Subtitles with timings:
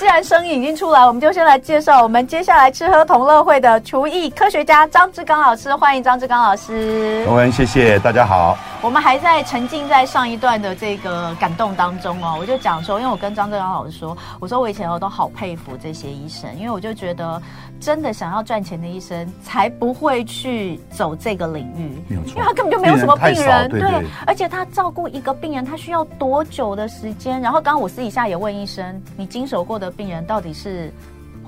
[0.00, 7.22] 既然声音已经出来，我们就先来介绍我们接下来吃喝同乐会的厨艺科学家张志刚老师，欢迎张志刚老师。
[7.26, 8.56] 文文，谢谢大家好。
[8.82, 17.40] 我们还在沉浸在上一段的这个感动当中哦，我就讲说，因为我跟张志刚老师说，我说我以前我都好佩服这些医生，因为我就觉得
[17.78, 27.38] 真的想要赚钱的医生才不会去走这个领域，因为他根本就没有什么病人，病人对，对，对，而且他照顾一个病人，他需要多久的时间？
[27.38, 30.90] 然后刚刚我私底下也问医生，你经手过的病人到底是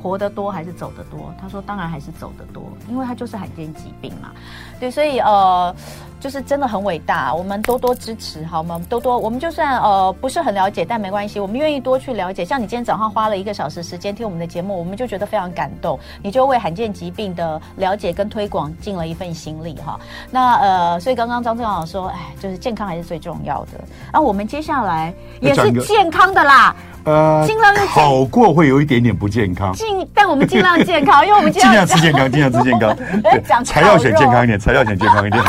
[0.03, 1.33] 活得多还是走得多？
[1.41, 4.33] 他说当然还是走得多，因为他就是罕见疾病嘛。
[4.79, 5.75] 对，所以呃。
[6.23, 8.81] 就是真的很伟大，我们多多支持好吗？
[8.89, 12.45] 多多，我们就算呃不是很了解，但没关系，我们愿意多去了解。
[12.45, 19.99] 像你今天早上花了一个小时时间听我们的节目，我们就觉得非常感动，你就为罕见疾病的了解跟推广尽了一份心力哈。
[20.31, 23.81] 那呃，所以刚刚张正老师说，哎，就是健康还是最重要的。
[24.13, 35.45] 然后我们接下来也是健康的啦，呃，尽量好过会有一点点不健康，尽但我们尽量健康，因为我们 尽量吃健康，尽量吃健康，对， 才要选健康一点，才要选健康一点。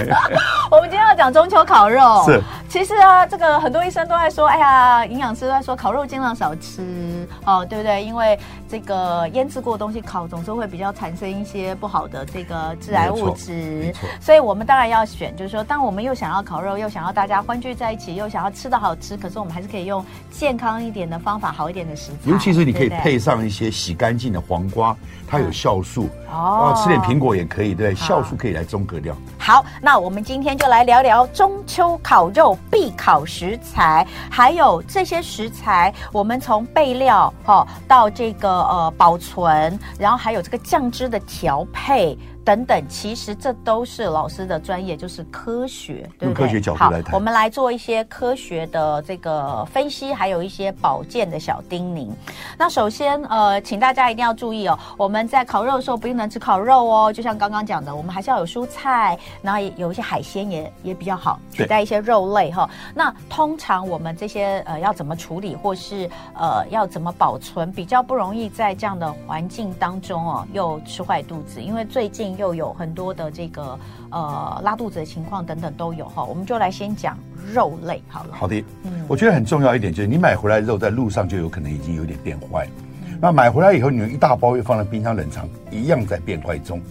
[0.72, 2.42] 我们今天要讲中秋烤肉， 是。
[2.68, 8.04] 其实啊，这个很多医生都在说，哎呀，营养师都在说，烤肉尽量少吃哦，对不对？
[8.04, 13.94] 因为这个腌制过的东西烤，总是会比较产生一些不好的这个致癌物质。
[14.20, 22.32] 所以我们当然要选，就是说，当我们又想要烤肉，又想要大家欢聚在一起，又想要吃的好吃，可是我们还是可以用健康一点的方法，好一点的食材。
[22.32, 24.96] 尤其是你可以配上一些洗干净的黄瓜，
[25.28, 26.10] 它有酵素。
[26.32, 26.74] 哦。
[26.76, 29.16] 吃点苹果也可以，对，酵素可以来中和掉。
[29.38, 32.58] 好，那我们今天就来聊聊中秋烤肉。
[32.70, 42.18] 必烤食材，还有这些食材，我们从备料哈到这个呃保存，然后还有这个酱汁的调配。
[42.46, 46.34] 等等，其实这都是老师的专业，就是科学，对不对？
[46.34, 52.10] 用科学角度来我们来做一些科学的这个分析，还有一些保健的小叮咛。
[52.58, 62.70] 那首先，呃，请大家一定要注意哦，我们在烤肉的时候不能吃烤肉哦，就像刚刚讲的，我们还是要有蔬菜，然后也有一些海鲜也也比较好取代一些肉类哈。
[62.94, 72.33] 那通常我们这些呃要怎么处理，或是呃要怎么保存，比较不容易在这样的环境当中哦又吃坏肚子，因为最近。
[72.38, 73.78] 又有很多的这个
[74.10, 77.18] 呃拉肚子的情况等等都有哈，我们就来先讲
[77.54, 78.30] 肉类好了。
[78.32, 82.68] 好的，嗯，我觉得很重要一点就是你买回来肉在路上就有可能已经有点变坏，
[83.06, 86.82] 嗯，那买回来以后你用一大包又放在冰箱冷藏，一样在变坏中，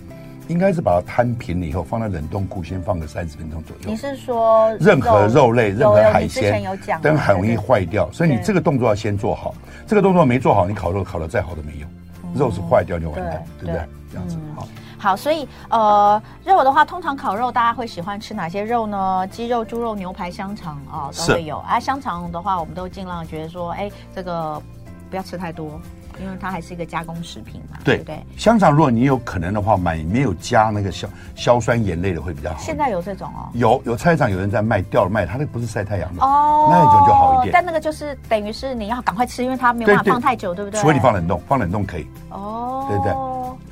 [0.49, 3.91] 应该是把它摊平了以后放在冷冻库先放个三十分钟左右。
[3.91, 6.63] 你是说任何肉类、任何海鲜
[7.03, 9.55] 都很容易坏掉，所以你这个动作要先做好。
[9.87, 11.89] 这个动作没做好，你烤肉烤的再好都没用，
[12.35, 13.89] 肉是坏掉就完蛋，对不对？
[14.11, 14.67] 这样子好。
[14.99, 19.27] 好，所以呃，肉的话，通常烤肉大家会喜欢吃哪些肉呢？
[19.29, 21.59] 鸡肉、猪肉、牛排、香肠啊、哦，都会有。
[21.59, 24.63] 啊，香肠的话，我们都尽量觉得说，哎，这个
[25.11, 25.81] 不要吃太多，
[26.21, 28.23] 因为它还是一个加工食品嘛，对，对不对？
[28.37, 32.59] 香肠如果你有可能的话，买没有加那个硝硝酸盐类的会比较好。
[32.59, 37.53] 现在有这种哦，有有菜市场有人在卖，掉了卖，它那不是晒太阳的哦，那一种就好一点。
[37.53, 40.81] 但那个就是等于是你要赶快吃，因为它没有办法放太久，对不对？
[40.81, 42.07] 除非你放冷冻，放冷冻可以。
[42.31, 43.13] 哦，对不对？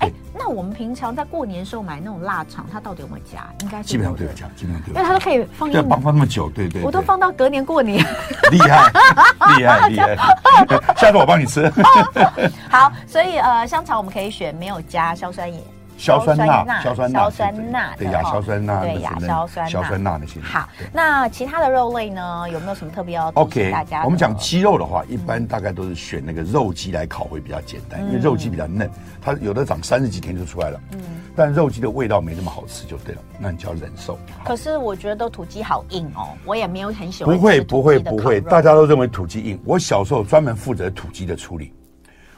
[0.09, 0.13] 哎。
[0.43, 3.47] 那我们平常在过年的时候买那种腊肠，它到底有没有加？
[3.61, 4.95] 应该基本上都有加，基本上都有。
[4.95, 6.83] 因为它都可以放一年，放放那么久，对对，对。
[6.83, 7.99] 我都放到隔年过年。
[8.51, 8.91] 厉害，
[9.59, 10.17] 厉害，厉害！
[10.97, 11.71] 下次我帮你吃。
[12.71, 15.63] 好，所以呃，香肠我们可以选没有加硝酸盐。
[16.01, 20.41] 硝酸钠，硝酸钠硝酸钠，对亚硝酸钠，对亚硝酸硝酸钠那些。
[20.41, 22.49] 好，那其他的肉类呢？
[22.51, 24.03] 有没有什么特别要提醒大家？
[24.05, 28.91] 我们讲鸡肉的话，一般大概都是选那个肉鸡来烤会比较简单，因为肉鸡比较嫩，
[29.21, 30.81] 它有的长三十几天就出来了。
[30.93, 31.01] 嗯，
[31.37, 34.19] 但肉鸡的味道没那么好吃就对了，那你就要忍受。
[34.43, 37.37] 可是我觉得土鸡好硬哦，我也没有很喜欢。
[37.37, 39.61] 不会不会不会，大家都认为土鸡硬。
[39.67, 41.75] 我小时候专门负责土鸡的处理，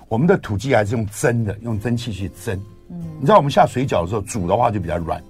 [0.08, 2.60] 我们的土鸡还是用蒸的，用蒸汽去蒸。
[3.20, 5.22] 你知道我们下水饺的时候煮的话就比较软，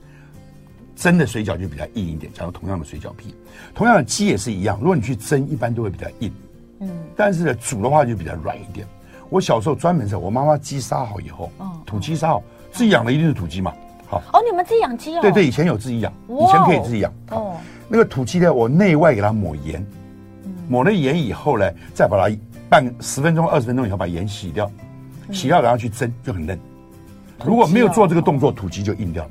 [0.96, 2.32] 蒸的水饺就比较硬一点。
[2.32, 3.34] 假如同样的水饺皮，
[3.74, 4.78] 同样的鸡也是一样。
[4.80, 6.32] 如果你去蒸，一般都会比较硬，
[6.80, 8.86] 嗯，但是呢煮的话就比较软一点。
[9.28, 11.50] 我小时候专门是我妈妈鸡杀好以后，
[11.86, 13.72] 土鸡杀好，自己养的一定是土鸡嘛，
[14.06, 14.22] 好。
[14.32, 15.22] 哦，你们自己养鸡哦？
[15.22, 17.12] 对对，以前有自己养，以前可以自己养。
[17.30, 17.56] 哦，
[17.88, 19.84] 那个土鸡呢，我内外给它抹盐，
[20.68, 22.36] 抹了盐以后呢，再把它
[22.68, 24.70] 半十分钟、二十分钟以后把盐洗掉，
[25.30, 26.58] 洗掉然后去蒸就很嫩。
[27.44, 29.28] 如果没有做这个动作，土鸡就硬掉。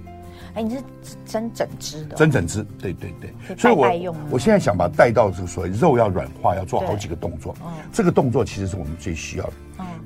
[0.53, 0.81] 哎，你是
[1.25, 2.15] 蒸整只的？
[2.15, 3.55] 蒸整只，对对对。
[3.57, 7.55] 所以我我现在想把它带到这个所谓肉要软化，要做好几个动作。
[7.93, 9.53] 这个动作其实是我们最需要的。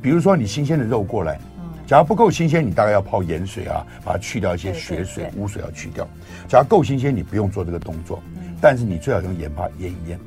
[0.02, 1.40] 比如说你新鲜的肉过来，
[1.88, 6.08] 假如不够新鲜，你大概要泡盐水啊，把它去掉一些血水、污水要去掉。
[6.48, 8.22] 假如够新鲜，你不用做这个动作，
[8.62, 10.20] 但是你最好用盐巴腌一腌。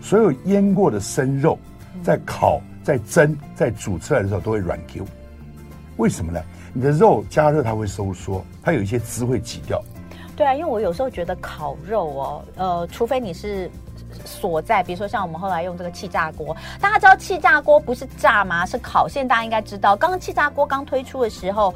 [0.00, 1.58] 所有腌过的生肉，
[2.02, 2.60] 在烤。
[2.86, 5.04] 在蒸在煮出来的时候都会软 Q。
[5.96, 6.40] 为什么呢？
[6.76, 9.82] 你的肉加热它会收缩，它有一些汁会挤掉。
[10.36, 13.70] 对啊，因为我有时候觉得烤肉哦，呃，除非你是
[14.26, 18.66] 锁在，比如说像我们后来用这个气炸锅，大家知道气炸锅不是炸吗？
[18.66, 19.08] 是烤。
[19.08, 21.74] 现在大家应该知道，刚刚气炸锅刚推出的时候。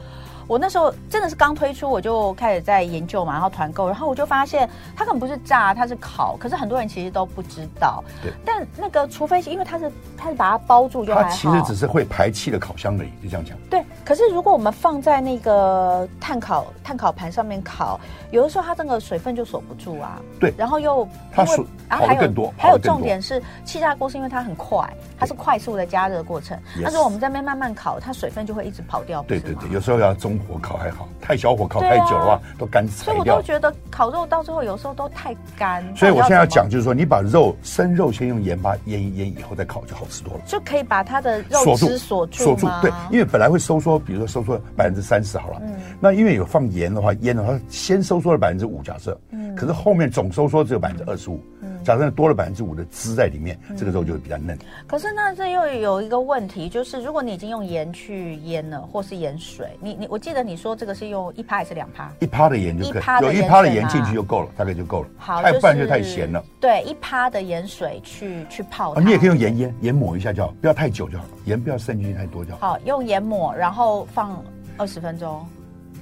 [0.50, 6.36] 我那时候真的是刚推出，我就开始在研究嘛，然后团购，然后我就发现它可能不是炸，它是烤。
[6.40, 8.02] 可是很多人其实都不知道。
[8.20, 8.32] 对。
[8.44, 11.28] 但那个，除非是因为它是它是把它包住就还好。
[11.28, 13.56] 它其实只是会排气的烤箱而已，就这样讲。
[13.70, 13.80] 对。
[14.04, 18.00] 可是如果我们放在那个碳烤碳烤盘上面烤，
[18.32, 20.20] 有的时候它这个水分就锁不住啊。
[20.40, 20.52] 对。
[20.58, 22.52] 然后又它锁，然后还有更多。
[22.58, 24.84] 还有重点是气炸锅是因为它很快，
[25.16, 26.58] 它是快速的加热过程。
[26.82, 29.22] 但是我们在那边慢慢烤，它水分就会一直跑掉。
[29.28, 31.08] 对对对，有时候要中火烤还好。
[31.20, 33.14] 太小火烤太久的话，啊、都干柴掉。
[33.14, 35.84] 所以我都觉得烤肉到最后有时候都太干。
[35.96, 40.40] 所以我现在要讲就是说，你把肉生肉先用盐巴腌一腌，以后再烤就好吃多了。
[40.46, 42.44] 就可以把它的肉汁锁住。
[42.44, 45.58] 锁住，住，对，因为本来会收缩，比如说收缩百分之三十好了。
[45.62, 45.74] 嗯。
[46.00, 49.18] 那因为有放盐的话，腌的话先收缩了百分之五，假设。
[49.30, 49.54] 嗯。
[49.54, 51.38] 可是后面总收缩只有百分之二十五。
[51.59, 51.59] 嗯。
[51.84, 54.58] 假设多了百分之五的汁在里面，嗯，这个肉就会比较嫩。
[54.86, 62.10] 可是那这又有一个问题，就是如果你已经用盐去腌了，或是盐水，你你我记得你说这个是用一趴还是两趴？
[62.20, 65.08] 一趴的盐就可以，有一趴的盐进去就够了，大概就够了。
[65.16, 66.44] 好，太不然就太咸了。
[66.60, 69.00] 对，一趴的盐水去去泡它。
[69.00, 72.70] 你也可以用盐腌，盐抹一下就好，不要太久就好了，盐不要渗进去太多就好。
[72.70, 74.42] 好，用盐抹，然后放
[74.76, 75.46] 二十分钟。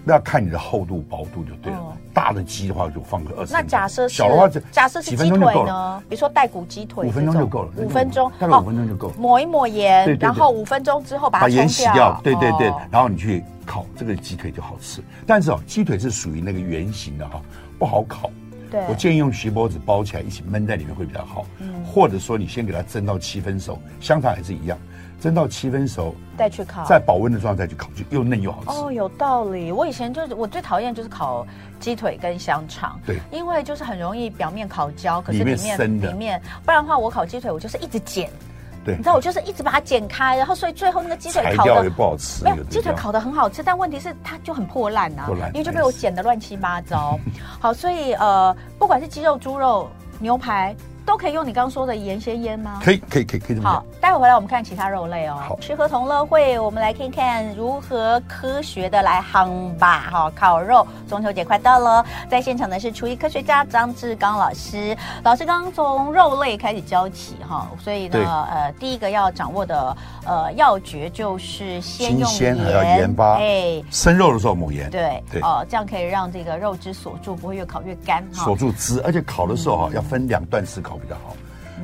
[0.05, 1.97] 那要看你的厚度、薄度就对了。
[2.15, 3.53] 大的鸡的话就放个二十。
[3.53, 6.03] 那假设小的话，假设是鸡腿呢？
[6.09, 7.71] 比如说带骨鸡腿，五分钟就够了。
[7.77, 9.15] 五分钟，大概五分钟就够了。
[9.19, 12.21] 抹一抹盐，然后五分钟之后把它盐洗掉。
[12.25, 15.03] 对对对，然后你去烤这个鸡腿就好吃。
[15.27, 17.41] 但是哦，鸡腿是属于那个圆形的哈，
[17.79, 18.31] 不好烤。
[18.71, 18.81] 对。
[18.89, 21.47] 我建议用锡箔纸包起来，一起焖在里面会比较好。
[21.61, 21.85] 嗯。
[21.85, 24.77] 或者说你先给它蒸到七分熟，香肠还是一样。
[25.21, 28.71] 蒸到七分熟，再去烤，在保温的状态再去烤，就又嫩又好吃。
[28.71, 29.73] 哦，有道理。
[29.73, 31.47] 我以前就是我最讨厌就是烤
[31.81, 38.31] 鸡腿跟香肠，对，因为就是很容易表面烤焦，可是里面里面生的里面，不然的话我烤鸡腿我就是一直剪，
[38.85, 42.45] 对，你知道我就是一直把它剪开，然后所以最后那个鸡腿烤的也不好吃。
[42.45, 47.19] 没有鸡腿烤的很好吃，但问题是它就很破烂啊，因为就被我剪的乱七八糟。
[47.59, 50.77] 好，所以呃，不管是鸡肉、猪肉、牛排。
[51.09, 52.83] 都可以用你刚刚说的盐先腌吗？
[52.85, 53.71] 可以，可以，可以，可以这么。
[53.71, 55.39] 好，待会回来我们看其他肉类哦。
[55.41, 60.11] 好，吃喝同乐会，我们来看看如何科学的来夯吧。
[60.11, 64.95] 哈，烤肉，中秋节快到了，在现场的是厨艺科学家张志刚老师。
[65.25, 69.97] 老师刚刚从肉类开始教起哈，所以呢，呃，第一个要掌握的
[70.27, 73.37] 呃要诀就是先用盐，还要盐巴。
[73.37, 74.91] 哎，生肉的时候抹盐。
[74.91, 78.23] 对对哦，这样可以让这个肉汁锁住，不会越烤越干。
[78.31, 80.98] 锁住汁，而且烤的时候哈，要分两段式烤。
[80.99, 81.37] 比较好，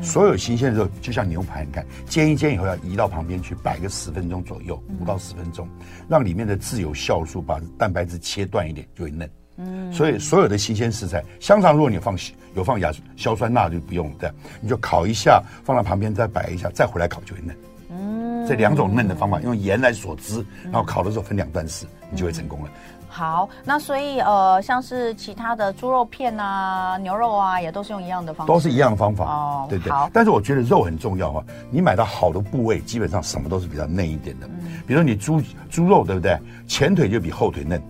[0.02, 5.68] 所有新鲜的肉就像牛排，你看煎一煎以后要移到旁边去摆个十分钟左右，五到十分钟，
[6.08, 9.30] 让里面的自由酵素把蛋白质切断一点就会嫩。
[9.56, 12.18] 嗯，所以所有的新鲜食材，香肠如果你放
[12.56, 17.56] 有放亚硝酸钠就不用这样，你就烤一下，放到旁边再摆一下，再回来烤就会嫩。
[17.90, 22.70] 嗯，这两种嫩的方法用盐来锁汁，然后烤的时候分两段式，你就会成功了。
[23.14, 29.66] 好，那所以呃，像是其他的猪肉片啊、牛肉啊，也都是用一样的方法，都是一样的方法哦。
[29.70, 29.92] 对对。
[29.92, 34.48] 好，但是我觉得肉很重要啊，你买到好的部位，基本上什么都是比较嫩一点的。
[34.48, 34.82] 嗯。
[34.84, 35.40] 比如说你猪
[35.70, 36.36] 猪肉，对不对？
[36.66, 37.80] 前腿就比后腿嫩，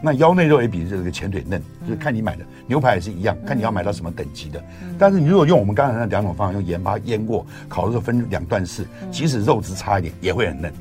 [0.00, 2.44] 那腰内肉也比这个前腿嫩，就是看你买的。
[2.66, 4.58] 牛排也是一样，看你要买到什么等级的。
[4.82, 4.96] 嗯。
[4.98, 10.72] 但是你如果用我们刚才那两种方法，用盐巴腌过，烤的时候分两段式，即使肉质差一点，也会很嫩。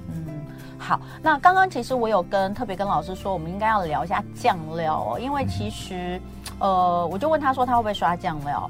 [0.90, 6.20] 好，那刚刚其实我有跟特别跟老师说，我们应该要聊一下酱料哦，因为其实，
[6.58, 8.68] 呃，我就问他说他会不会刷酱料。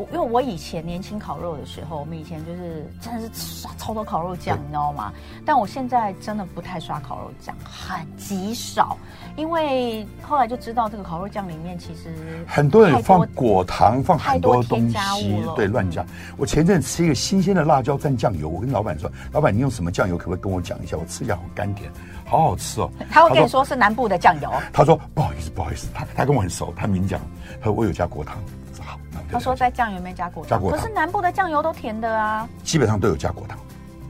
[0.00, 5.12] 我因为我以前年轻烤肉的时候，我们以前就是真的是刷超多烤肉酱，你知道吗？
[5.44, 8.96] 但我现在真的不太刷烤肉酱，很极少，
[9.36, 16.02] 因为后来就知道这个烤肉酱里面其实很多人放果糖，放很多东西，对，乱加。
[16.38, 20.16] 我前阵吃一个新鲜的辣椒蘸酱油，我跟老板说：“老板，你用什么酱油？
[20.16, 20.96] 可不可以跟我讲一下？
[20.96, 21.92] 我吃一下好甘甜，
[22.24, 24.50] 好好吃哦。”他会跟你说是南部的酱油。
[24.72, 27.20] 他说：“不好意思，不好意思，他他跟我很熟，他明讲，
[27.60, 28.38] 他说我有加果糖。”
[29.30, 32.48] 他说在酱油里面加果糖，加果糖，可是南部的酱油都甜的啊。
[32.64, 33.58] 基本上都有加果糖，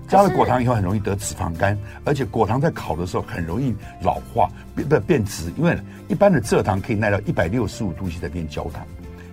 [0.09, 5.53] 加了果糖以后很容易得脂肪肝，而且果糖在烤的时候很容易老化，变变变质。
[5.57, 8.85] 因为一般的蔗糖可以耐到一百六十五度 C 才变焦糖，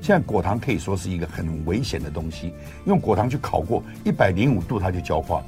[0.02, 2.54] 现在果糖可以说是一个很危险的东西。
[2.86, 5.42] 用果糖去烤过一百零五度它就焦化，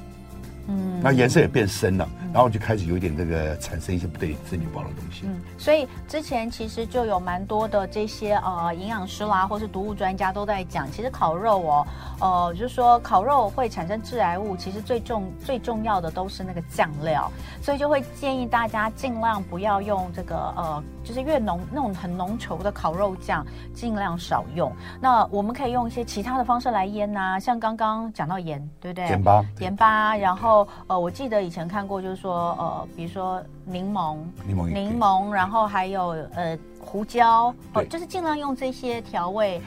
[0.69, 5.23] 嗯，那颜色也变深了，嗯、然后就开始有一点这个产生一些不对身体不好的东西。
[5.23, 11.88] 嗯，所以之前其实就有蛮多的这些呃营养师啦，或是毒物专家都在讲，其实烤肉哦，
[12.21, 17.31] 呃，就是说烤肉会产生致癌物，其实最重最重要的都是那个酱料，
[17.63, 24.71] 所以就会建议大家尽量不要用这个呃，就是越浓那种很浓稠的烤肉酱，尽量少用。
[25.01, 29.07] 那我们可以用一些其他的方式来腌呐、啊，像刚刚讲到盐，对不对？
[29.07, 30.59] 盐巴，盐巴，然后。
[30.88, 39.62] 呃，我记得以前看过，就是说，呃，比如说柠檬，柠檬，柠檬，然后还有呃胡椒，哦，就是尽量用这些调味。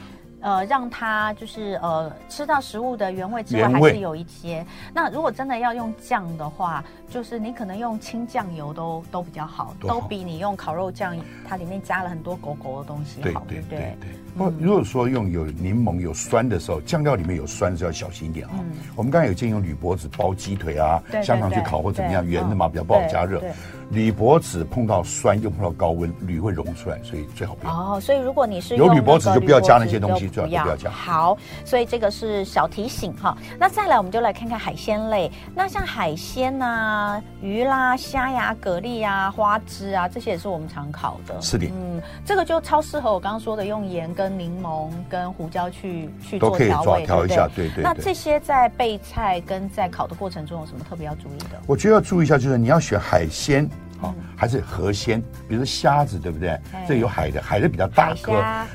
[0.45, 4.67] 呃，让它就是呃吃到食物的原味之外，还是有一些。
[4.93, 11.17] 那如果真的要用酱的话，就是你可能用清酱油都都比较好，都比你用烤肉酱，
[11.49, 13.45] 它里面加了很多狗狗的东西好。
[13.47, 14.11] 对对对对。
[14.37, 18.53] 不如果说用有柠檬有酸的时候，酱料里面有酸是要小心一点啊。
[18.97, 23.43] 我们刚才有建议用铝箔纸包鸡腿啊，香肠去烤或怎么样，圆的嘛比较不好加热。
[23.91, 27.73] 铝箔纸碰到酸又碰到高温，铝会溶出来，所以最好不要。
[27.75, 30.91] 哦，所以如果你是有铝箔纸，就不要加那些东西，最好不要加。
[30.91, 33.37] 好，所以这个是小提醒哈。
[33.59, 35.31] 那再来，我们就来看看海鲜类。
[35.55, 41.39] 那像海鲜啊，鱼啦、虾呀、蛤蜊呀、花枝啊，这些也是我们常烤的。
[41.43, 41.67] 是的。
[41.67, 47.83] 嗯，这个就超适合我刚刚说的，用盐跟柠檬跟胡椒去去做调味，调一下，对对。
[47.83, 51.61] 那这些在备菜跟在烤的过程中有什么特别要注意的？
[51.67, 53.69] 我觉得要注意一下，就是你要选海鲜。
[54.01, 56.59] 哦，还是河鲜，比如说虾子，对不对？
[56.89, 58.33] 这有海的，海的比较大颗，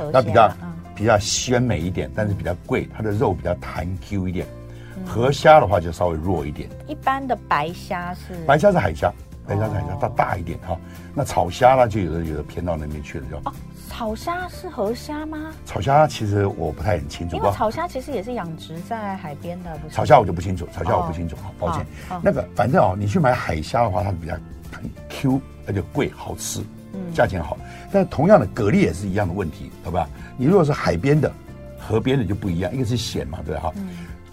[0.10, 0.50] 那比较
[0.96, 4.48] 比较鲜美一点，但是比较贵，它的肉比较弹 Q 一点。
[5.06, 6.70] 河虾的话就稍微弱一点。
[6.88, 8.36] 一般的白虾是？
[8.46, 9.12] 白虾是海虾，
[9.46, 10.80] 白虾是海虾，它大一点哈。
[11.13, 13.42] 那炒虾呢，就有的有的偏到那边去了，就。
[13.98, 15.51] 草虾是河虾吗？
[15.66, 19.96] 草虾其实我不太很清楚，因为草虾其实也是养殖在海边的，不是？
[19.96, 21.84] 草虾我就不清楚，草虾我不清楚，好抱歉。
[22.22, 24.36] 那个反正哦，你去买海虾的话，它比较。
[24.70, 26.60] 很 Q，而且贵，好吃，
[26.94, 27.58] 嗯价钱好。
[27.92, 30.08] 但同样的蛤蜊也是一样的问题，好吧？
[30.36, 31.32] 你如果是海边的、
[31.80, 33.74] 河边的就不一样，一个是咸嘛，对哈，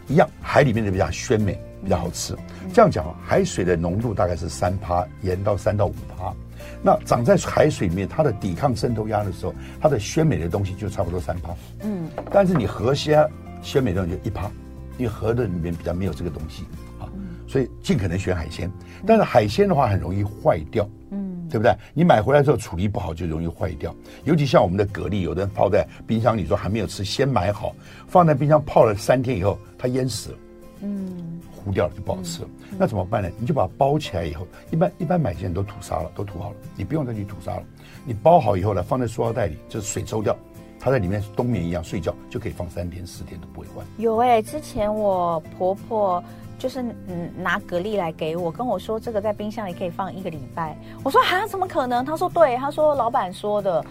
[0.09, 2.37] 一样海里面的比较鲜美，比较好吃。
[2.75, 6.35] 这样讲啊，海水的浓度大概是三趴，盐到三到五趴。
[6.83, 11.55] 那长在海水里面，它的抵抗渗透压的时候，它的鲜美的东西就差不多三趴。
[11.83, 13.29] 嗯，但是你河虾
[13.63, 14.51] 鲜美的东西就一趴，
[14.99, 16.65] 因为河的里面比较没有这个东西
[16.99, 17.09] 啊。
[17.47, 18.71] 所以尽可能选海鲜，
[19.07, 21.77] 但是海鲜的话很容易坏掉，嗯，对不对？
[21.93, 23.95] 你买回来之后处理不好就容易坏掉，
[24.25, 27.75] 尤其像我们的蛤蜊，有的人泡在冰箱里说还没有吃，先买好，
[28.09, 30.39] 放在冰箱泡了三天以后，它淹死了，
[30.81, 32.49] 嗯，糊掉了就不好吃了。
[32.71, 33.31] 嗯、那怎么办呢？
[33.39, 37.63] 你就把它包起来以后，一般一般买些人都吐沙了，都吐好了，你不用再去吐沙了。
[38.05, 40.37] 你包好以后呢，放在塑料袋里，就是水抽掉，
[40.79, 43.85] 它在里面冬眠一样睡觉，就可以放三天四天都不会坏。
[43.99, 46.23] 有哎、欸，之前我婆婆。
[46.65, 50.75] 就是嗯，拿蛤蜊来给我，跟我说这个在冰箱里可以放一个礼拜。
[51.03, 52.03] 我说啊，怎么可能？
[52.03, 53.85] 他说对，他说老板说的。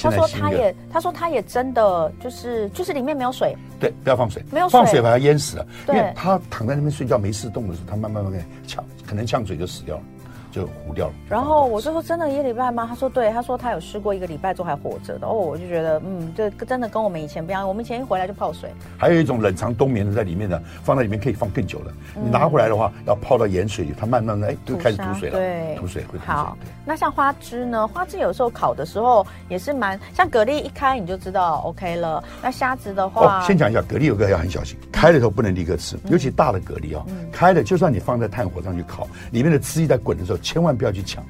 [0.00, 3.56] 他说他也，他说他也真的就是就是里面没有水。
[3.80, 5.66] 对，不要放水，没有水放水把它淹死了。
[5.84, 10.02] 对，因为他躺在那边睡觉没事动的时候，他慢慢慢慢呛，可能呛嘴就死掉了。
[10.50, 11.12] 就糊掉了。
[11.28, 15.26] 然后我就说：“真的一个礼拜吗？”他说：“对。”他说他有试过一个礼拜之后还活着的。
[15.26, 17.66] 哦，我就觉得，嗯，这真的跟我们以前不一样。
[17.66, 18.70] 我们以前一回来就泡水。
[18.98, 21.92] 还有一种冷藏冬眠的在里面的，放在里面可以放更久的。
[22.14, 25.38] 你拿回来的话，要泡到盐水里，它慢慢的哎就开始吐水了。
[25.38, 26.34] 对，吐水会吐水。
[26.34, 27.86] 好，那像花枝呢？
[27.86, 32.22] 花枝有时候烤的时候也是蛮像蛤蜊一开你就知道 OK 了。
[32.42, 41.24] 那虾子的话，先讲一下蛤蜊有个要很小心，开了时候不能立刻吃，尤其大的蛤蜊啊，开了就算你放在炭火上去烤，里面的汁液在滚的时候，千万不要去抢。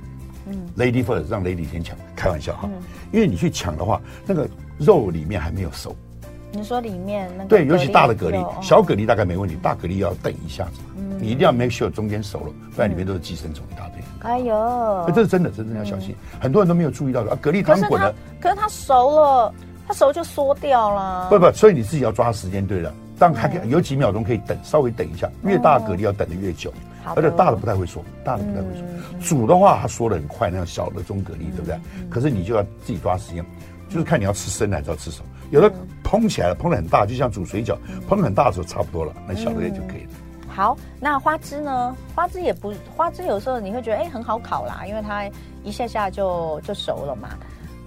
[0.47, 4.49] 嗯 Lady first，让 Lady 先抢，开玩笑哈，嗯、因为你去抢的话，那个
[4.79, 5.95] 肉里面还没有熟。
[6.53, 14.03] 你说里面那个对，尤其大的蛤蜊，小蛤蜊大概没问题，大蛤蜊要等一下子，嗯、你一定要 make sure 中间熟了，不然里面都是寄生虫一大堆。
[14.23, 16.17] 哎呦，这是真的，真的要小心。
[16.33, 19.55] 嗯、很多人都没有注意到的啊，蛤蜊汤滚了，可是它熟了，
[19.87, 21.29] 它熟就缩掉了。
[21.31, 26.73] 不不，所以你自己要抓时间对了，但还有几秒钟可以等，稍微等一下，越大蛤蜊要等的越久。
[27.17, 28.83] 而且大的不太会说，大的不太会说。
[29.13, 31.75] 嗯、煮的话，它缩的很快，那样小的中蛤蜊，对不对？
[31.99, 33.45] 嗯、可是你就要自己抓时间，
[33.89, 35.23] 就是看你要吃生的还是要吃熟。
[35.51, 35.73] 有的
[36.05, 37.77] 烹起来了，烹的很大，就像煮水饺，
[38.09, 40.11] 烹的很大的时候差不多了，那小的也就可以了。
[40.49, 41.97] 好，那花枝呢？
[42.15, 45.29] 花枝也不，花枝有时候你会觉得哎很好烤啦，因为它
[45.65, 47.31] 一下下就就熟了嘛，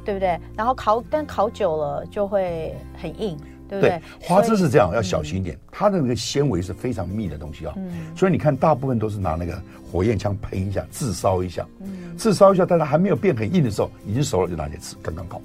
[0.03, 0.39] 对不对？
[0.55, 3.37] 然后烤，但烤久了就会很硬。
[3.79, 5.55] 对，对，花枝是这样，要小心一点。
[5.55, 9.61] 嗯、它的那个纤维是非常密的东西啊，嗯、所以你看，大部分都是拿那个
[9.91, 15.41] 火焰枪喷一下，炙烧一下，嗯，炙烧一下，但它还没有变很硬的时候，已经熟了，就拿起来吃，刚刚好。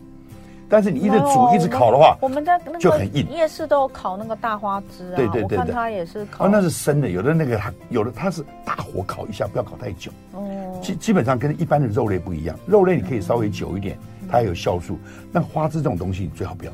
[0.71, 3.27] 但是你一直煮一直烤的话，我们在那个就很硬。
[3.31, 6.45] 夜市都有烤那个大花枝啊，对对对，它也是烤。
[6.45, 10.11] 哦，那是生的，有的那个它有的它是大火烤一下，不要烤太久。
[10.33, 13.97] 哦，基基本上跟一般的肉类不一样，肉类你可以稍微久一点，
[14.31, 14.99] 它还有酵素。
[15.33, 16.73] 那花枝这种东西你最好不要。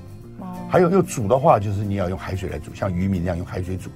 [0.74, 0.76] 哦。
[0.76, 3.88] 还有又煮的话，就是你要用海水来煮，像渔民那样用海水煮，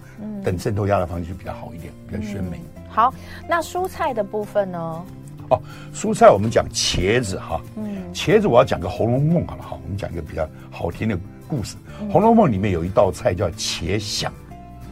[0.44, 2.60] 等渗透压的方式比较好一点，比较鲜美。
[2.88, 3.12] 好，
[3.48, 5.04] 那蔬菜的部分呢？
[5.50, 5.60] 哦，
[5.94, 11.18] 蔬菜我们讲茄子哈，嗯，茄子我要讲个《红楼梦》好了哈，我们讲一个比较好听的
[11.48, 14.28] 故事，嗯，《红楼梦》里面有一道菜叫茄鯗，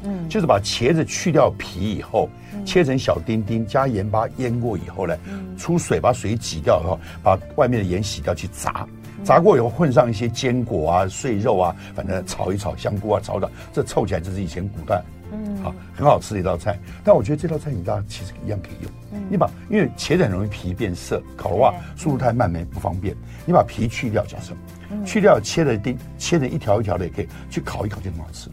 [0.03, 8.87] 嗯，就是把茄子去掉皮以后，嗯，切成小丁丁，加盐巴腌过以后呢，嗯，出水把水挤掉以后，把外面的盐洗掉去炸，
[9.27, 15.03] 炸过以后混上一些坚果啊、碎肉啊，反正炒一炒，香菇啊炒炒，这凑起来就是以前古代。
[15.33, 18.93] 嗯，好，很好吃的一道菜，但我觉得这道菜你大家其实一样可以用。
[19.13, 23.17] 嗯，你把因为茄子很容易皮变色，烤的话速度太慢没不方便。
[23.45, 24.55] 你把皮去掉，假设，
[24.91, 28.49] 嗯，去掉切的丁，切成一条一条的也可以，去烤一烤就很好吃。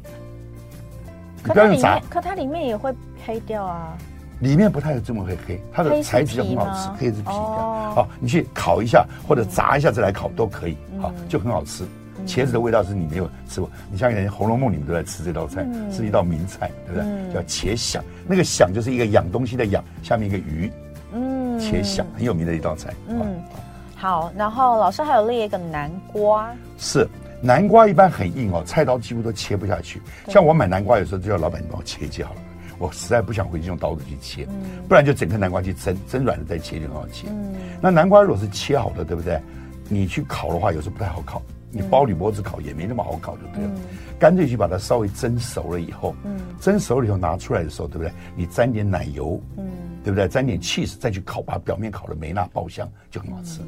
[1.44, 2.92] 你不要用炸，可它里面也会
[3.24, 3.96] 黑掉啊。
[4.39, 7.33] 里面不太这么会黑，它的材质就很好吃，黑是皮的。
[7.93, 11.83] 好，你去烤一下或者炸一下再来烤都可以，好，就很好吃。
[12.25, 17.03] 茄子的味道是你没有吃过，你像人《红楼梦》里面都在吃这道菜，嗯、是一道名菜，对不对？
[17.05, 20.71] 嗯、叫茄想，那个想就是一个养东西的养，下面一个鱼，
[21.11, 22.93] 嗯，茄想很有名的一道菜。
[23.09, 23.41] 嗯，
[23.93, 27.05] 好，然后老师还有列一个南瓜，是
[27.41, 30.01] 南瓜一般很硬哦，菜刀几乎都切不下去。
[30.29, 32.39] 像我买南瓜有时候就叫老板你帮我切一切好了，
[32.83, 37.27] 我实在不想回去用刀子去切，嗯、不然就整颗南瓜去蒸，蒸软了再切就很好切。
[37.29, 39.39] 嗯，那南瓜如果是切好的，对不对？
[39.87, 41.41] 你去烤的话，有时候不太好烤。
[41.71, 43.71] 你包铝箔纸烤也没那么好烤，就对了。
[44.19, 48.11] 干脆去把它稍微蒸熟了以后，嗯，蒸熟了以后拿出来的时候，对不对？
[48.35, 49.65] 你沾点奶油，嗯，
[50.03, 50.27] 对不对？
[50.27, 53.61] 沾点 cheese 再去烤，把表面烤的梅纳爆香，就很好吃。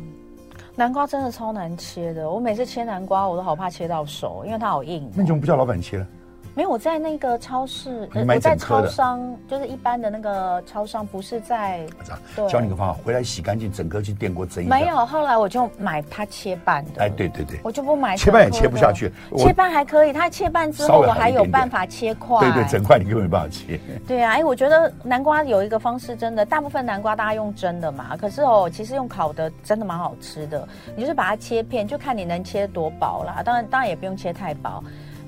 [0.75, 5.09] 南瓜真的超难切的，我每次切南瓜我都好怕切到手，因为它好硬。
[5.15, 6.07] 那你怎么不叫老板切了？
[6.55, 11.85] 没有，我在那个超市，我在超商，就是一般的那个超商，不是在。
[12.33, 14.73] 对，教你个方法，回来洗干净，整个去电锅蒸一下。
[14.73, 17.03] 没有，后来我就买它切半的。
[17.03, 18.15] 哎，对对对，我就不买。
[18.15, 22.39] 切半也切不下去，切半还可以，它切半之后我还有办法切块。
[22.39, 23.77] 对对，整块你根本没办法切。
[24.07, 30.65] 对啊，哎，我觉得南瓜有一个方式，真的，大部分南瓜大家用蒸的嘛，可是哦，其实用烤的真的蛮好吃的。
[30.95, 34.81] 你就是把它切片，就看你能切多薄啦，当然当然也不用切太薄。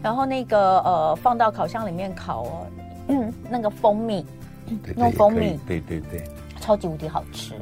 [0.07, 2.67] 然后那个呃，放到烤箱里面烤哦，
[3.09, 4.25] 嗯，那个蜂蜜，
[4.95, 6.23] 用蜂蜜，对对对。
[6.61, 7.53] 超级无敌好吃，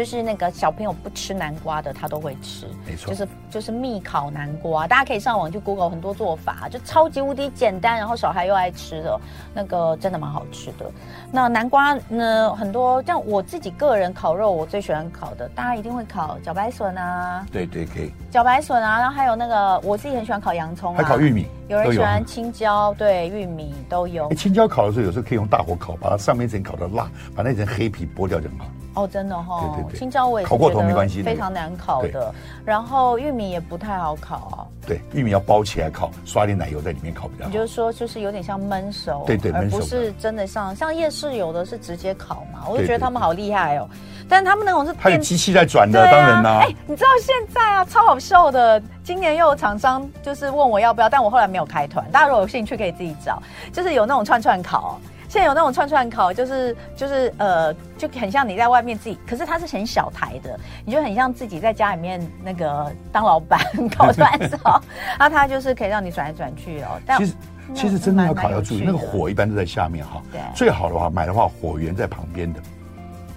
[0.00, 2.66] 就是那个小朋友不吃南瓜的，他都会吃。
[2.86, 9.20] 没错，就是就是蜜烤南瓜，大家可以上网去 Google 很多做法，就超级无敌简单，然后小孩又爱吃的，
[9.52, 10.90] 那个真的蛮好吃的。
[11.30, 17.46] 那南瓜呢，很多像我自己个人烤肉，我最喜欢烤的，大家一定会烤茭白笋啊。
[17.52, 18.10] 对对可以。
[18.32, 24.28] 茭白笋啊，然后还有那个我自己很喜欢烤洋葱啊，还烤玉米，有人喜欢青椒，对，玉米都有。
[24.28, 28.64] 哎，青椒烤的时候，有时候可以用大火烤，把它上面一层烤的辣，把那层黑皮剥掉就好。
[28.94, 32.34] 哦，真的哈、哦，对对对，青椒我也是觉得非常难烤的。
[32.64, 34.66] 然后玉米也不太好烤啊。
[34.86, 37.50] 对，玉米要包起来烤，刷点奶油在里面烤比较好。
[37.50, 43.88] 你就是说，就是有点像焖熟，对对，而不是真的像像夜市有的是直接烤嘛，我就觉得他们好厉害哦。
[44.28, 46.58] 但是他们那种是它有机器在转的，啊、当然啦、啊。
[46.62, 52.04] 哎，你知道现在啊，超好笑的，今年又有厂商就是问我要不要，但我后来没有开团。
[52.10, 55.00] 大家如果有兴趣，可以自己找，就是有那种串串烤。
[55.30, 63.60] 现在有那种串串烤，就是就是呃，就很像你在外面自己，可是它是很小台的，你就很像自己在家里面那个当老板
[63.96, 64.82] 烤串烧，
[65.20, 67.00] 那它就是可以让你转来转去哦。
[67.06, 67.34] 但其实
[67.72, 70.20] 其实真的要烤要注意，那个火一般都在下面哈。
[70.32, 70.40] 对。
[70.52, 72.60] 最好的话买的话，火源在旁边的，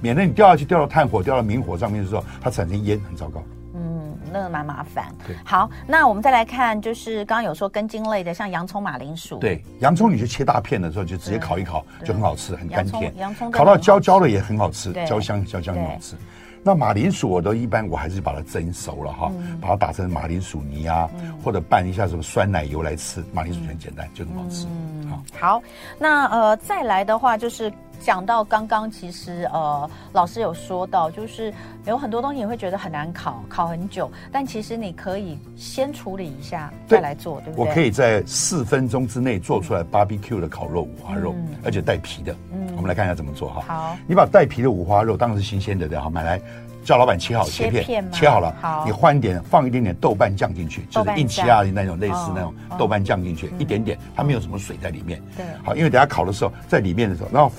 [0.02, 3.40] 免得你掉下去掉到炭火、掉到明火上面的时候，它产生烟，很糟糕。
[4.34, 5.06] 那个蛮麻烦。
[5.28, 9.38] 对，好，那我们再来看，就是刚刚有说根茎类的，像洋葱、马铃薯。
[9.38, 13.16] 对，洋葱你就切大片的时候，就直接烤一烤，就很好吃，很甘甜。
[13.18, 16.16] 洋葱烤到焦焦的也很好吃，焦香焦香很好吃。
[16.66, 21.08] 那马铃薯我都一般我还是把它蒸熟了哈，把它打成马铃薯泥啊，
[21.44, 23.24] 或者拌一下什么酸奶油来吃。
[23.34, 24.66] 马铃薯很简单，就很好吃。
[25.10, 25.64] 好，好，
[26.00, 27.72] 那呃再来的话就是。
[28.04, 31.54] 讲到刚刚，其实呃，老师有说到，就是
[31.86, 37.66] 有很多东西你会觉得很难烤，烤很久，但其实你可以先处理一下再来做，对，不对？
[37.66, 42.36] 我可以在四分钟之内做出来 barbecue 的烤肉五花肉，嗯、而且带皮的。
[42.52, 43.64] 嗯，我们来看一下怎么做哈。
[43.66, 46.42] 好，你把带皮的五花肉当然是新鲜的，对哈，买来
[46.84, 55.22] 叫老板切好切片，切好了，好，你换一点，放一点点豆瓣酱进去，就是印起亚的那种类似那种豆瓣酱进去，一点点，它没有什么水在里面。
[55.38, 57.50] 对，好，因为等下烤的时候在里面的时候，然后。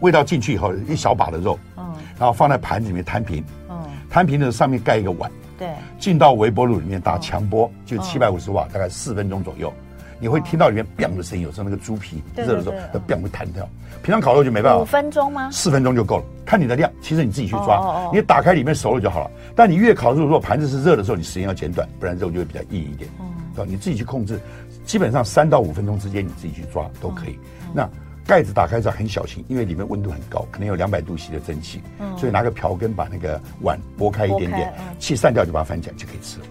[0.00, 9.72] 味道进去以后，一小把的肉，嗯，然后放在盘子里面摊平，嗯，摊平的时候上面盖一个碗，对，进到微波炉里面打强波，就七百五十瓦，大概四分钟左右。
[10.18, 13.68] 你会听到里面“砰”的声音，有时候那个猪皮热的时候，它“砰”会弹跳。
[14.02, 15.50] 平常烤肉就没办法，五分钟吗？
[15.52, 16.90] 四分钟就够了，看你的量。
[17.02, 19.30] 其实你自己去抓，你打开里面熟了就好了。
[19.54, 23.10] 但你越烤肉，如果盘子是热的时候，你时间要减短，不然肉就会比较硬一点。
[23.20, 23.70] 嗯，对吧？
[23.70, 24.40] 你自己去控制，
[24.86, 27.38] 基本上三到五分钟之间，你自己去抓都可以。
[27.74, 27.86] 那
[28.26, 31.80] 盖子打开之后很小心，因为里面温度很高，可能有两百度 C 的蒸汽，
[32.18, 36.46] 所以拿个瓢羹把那个碗拨开一点点，气散掉就把它翻起来就可以吃了。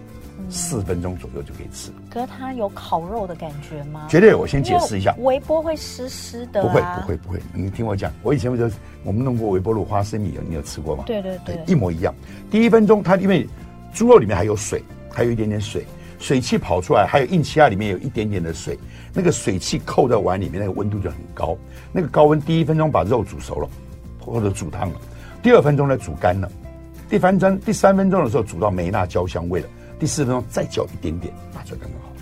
[0.48, 1.90] 四分钟左右就可以吃。
[2.08, 4.06] 可是它有烤肉的感觉吗？
[4.08, 5.12] 绝对，我先解释一下。
[5.18, 6.62] 微波会湿湿的。
[6.62, 7.40] 不会，不会，不会。
[7.52, 8.70] 你听我讲，我以前不是
[9.02, 11.02] 我们弄过微波炉花生米，你有吃过吗？
[11.04, 12.14] 对对对，一模一样。
[12.48, 13.44] 第一分钟，它因为
[13.92, 15.84] 猪肉里面还有水，还有一点点水，
[16.18, 18.78] 水汽跑出来，还有硬气压里面有一点点的水，
[19.12, 21.56] 那个水汽扣在碗里面，那个温度就很高。
[21.92, 23.68] 那个高温，第一分钟把肉煮熟了，
[24.18, 25.00] 或者煮烫了。
[25.42, 26.50] 第二分钟呢，煮干了。
[27.08, 29.68] 第三分第三分钟的时候，煮到没那焦香味了。
[29.98, 32.15] 第四分钟再浇一点点，拿出来刚刚好。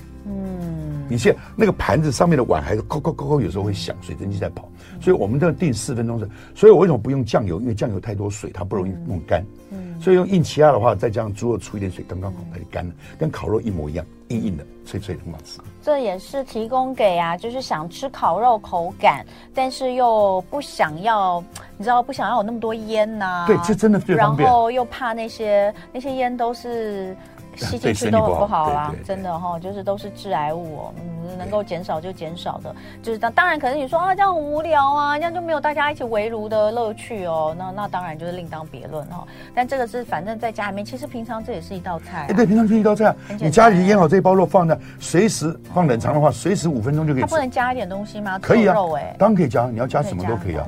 [1.14, 4.68] 嗯，你现那个盘子上面的碗还是扣扣扣扣，有时候会响，水蒸气在跑，
[5.00, 6.28] 所以我们都要定四分钟是。
[6.54, 7.60] 所以我为什么不用酱油？
[7.60, 9.44] 因为酱油太多水，它不容易弄干。
[9.70, 15.60] 嗯，所以用硬气压的话，再加上猪肉出一点水，刚刚好，它就干了，跟烤肉一模一样，硬硬的，脆脆的，很好吃。
[15.82, 19.24] 这也是提供给啊，就是想吃烤肉口感，
[19.54, 21.42] 但是又不想要，
[21.76, 23.44] 你知道不想要有那么多烟呐。
[23.46, 24.46] 对，这真的最方便。
[24.48, 27.16] 然后又怕那些那些烟都是。
[27.56, 30.94] 吸进去都很不好啦，真的哈，就是都是致癌物哦。
[30.98, 37.54] 嗯，能够减少就减少的，就是当当然，可能你说啊，这样很无聊啊，这样就没有大家一起围炉的乐趣哦。
[37.58, 39.26] 那那当然就是另当别论哈。
[39.54, 42.26] 但这个是反正在家里面，其实平常这也是一道菜。
[42.28, 43.14] 哎，对，平常是一道菜。
[43.40, 47.22] 你家里腌好这一包肉，放在随时放冷藏的话，随时五分钟就可以。
[47.22, 48.38] 它不能加一点东西吗？
[48.38, 48.76] 可以啊，
[49.18, 50.66] 当然可以加，你要加什么都可以啊。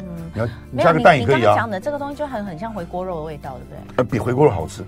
[0.71, 1.55] 你要加个蛋也可以啊。
[1.55, 3.97] 讲的这个东西就很很像回锅肉的味道，对不对？
[3.97, 4.85] 呃，比回锅肉好吃。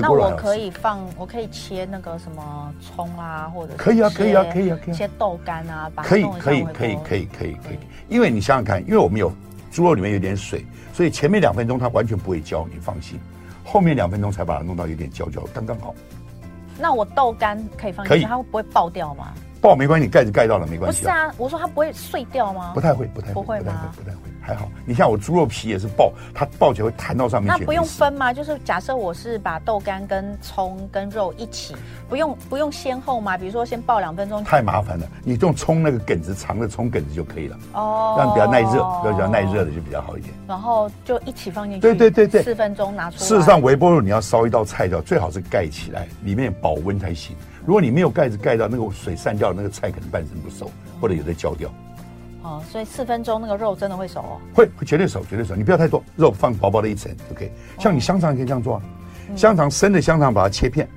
[0.00, 7.78] 那我可以放，我可以切那个什么葱啊，或者可以啊，可以啊，可以啊，可以切豆干啊，可以，可以，可以，可以，可以，可以。
[8.08, 9.30] 因为你想想看，因为我们有
[9.70, 13.20] 猪肉里面有点水，所以前面两分钟它完全不会焦，你放心。
[13.64, 15.94] 后面两分钟才把它弄到有点焦焦，刚刚好。
[16.78, 19.34] 那我豆干可以放进去，它会不会爆掉吗？
[19.66, 21.02] 爆没关系，你盖子盖到了没关系。
[21.02, 22.70] 不是啊，我说它不会碎掉吗？
[22.72, 23.92] 不太会，不太会，不会吗？
[23.96, 24.20] 不太会。
[24.40, 27.60] 还好，你像我猪肉皮也是爆，它爆起来会弹到上面去。
[27.60, 28.32] 那不用分吗？
[28.32, 31.74] 就是假设我是把豆干跟葱跟肉一起，
[32.08, 33.36] 不用不用先后吗？
[33.36, 34.44] 比如说先爆两分钟。
[34.44, 37.58] 太麻烦了，你用葱那个梗子长的葱梗子就可以了。
[37.72, 40.32] 哦，这样比较耐热，比较耐热的就比较好一点。
[40.46, 41.80] 然后就一起放进去。
[41.80, 43.26] 对对对对，四分钟拿出来。
[43.26, 47.34] 事实上，微波炉你要烧一道菜叫最好是盖起来，里面保温才行。
[47.66, 51.68] 如果你没有盖子盖到，那个水散掉，那个菜可能半生不熟，或者有的焦掉。
[52.42, 54.40] 哦，所以四分钟那个肉真的会熟哦？
[54.54, 55.56] 会，会绝对熟，绝对熟。
[55.56, 57.52] 你不要太多，肉放薄薄的一层，OK。
[57.80, 58.82] 像你香肠也可以这样做啊，
[59.34, 60.88] 香肠生的香肠把它切片，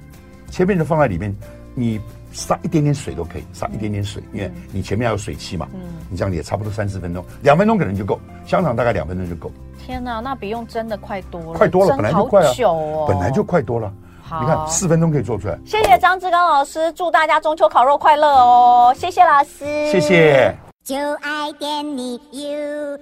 [0.51, 1.35] 切片就放在里面，
[1.73, 1.99] 你
[2.31, 5.67] 撒一点点水都可以，撒一点点水，因为你前面要有水汽嘛。
[5.73, 9.51] 嗯，你这样也差不多三四分钟，两分钟可能就够，香肠大概两分钟就够。
[9.83, 13.91] 天哪，那比用蒸的快多了，快多了，本来就快啊，哦，本来就快多了。
[14.41, 15.57] 你看四分钟可以做出来。
[15.65, 18.93] 谢谢张志刚老师祝大家中秋烤肉快乐哦。
[18.97, 19.65] 谢谢老师。
[19.91, 20.55] 谢谢。
[20.83, 22.99] 就爱点你 ufo